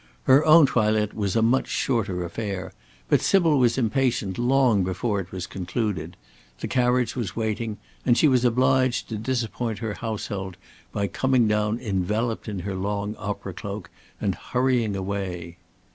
Her 0.23 0.43
own 0.47 0.65
toilet 0.65 1.13
was 1.13 1.35
a 1.35 1.43
much 1.43 1.67
shorter 1.67 2.25
affair, 2.25 2.73
but 3.07 3.21
Sybil 3.21 3.59
was 3.59 3.77
impatient 3.77 4.39
long 4.39 4.83
before 4.83 5.19
it 5.19 5.31
was 5.31 5.45
concluded; 5.45 6.17
the 6.59 6.67
carriage 6.67 7.15
was 7.15 7.35
waiting, 7.35 7.77
and 8.03 8.17
she 8.17 8.27
was 8.27 8.43
obliged 8.43 9.09
to 9.09 9.15
disappoint 9.19 9.77
her 9.77 9.93
household 9.93 10.57
by 10.91 11.05
coming 11.05 11.47
down 11.47 11.79
enveloped 11.79 12.47
in 12.49 12.61
her 12.61 12.73
long 12.73 13.15
opera 13.17 13.53
cloak, 13.53 13.91
and 14.19 14.33
hurrying 14.33 14.95
away. 14.95 15.59